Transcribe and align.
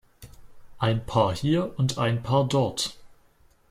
Ein 0.79 1.05
paar 1.05 1.35
hier 1.35 1.77
und 1.77 1.99
ein 1.99 2.23
paar 2.23 2.47
dort. 2.47 2.97